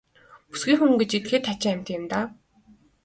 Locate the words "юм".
1.97-2.03